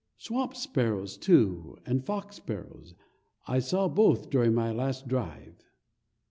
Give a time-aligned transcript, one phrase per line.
[0.17, 2.95] Swamp sparrows, too, and fox sparrows
[3.45, 5.63] I saw both during my last drive.